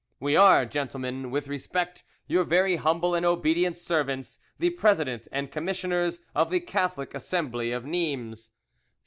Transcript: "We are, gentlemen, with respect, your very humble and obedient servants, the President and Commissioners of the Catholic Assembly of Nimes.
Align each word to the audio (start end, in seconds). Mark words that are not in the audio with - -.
"We 0.19 0.35
are, 0.35 0.65
gentlemen, 0.65 1.29
with 1.29 1.47
respect, 1.47 2.03
your 2.25 2.43
very 2.43 2.77
humble 2.77 3.13
and 3.13 3.23
obedient 3.23 3.77
servants, 3.77 4.39
the 4.57 4.71
President 4.71 5.27
and 5.31 5.51
Commissioners 5.51 6.19
of 6.33 6.49
the 6.49 6.59
Catholic 6.59 7.13
Assembly 7.13 7.71
of 7.71 7.85
Nimes. 7.85 8.49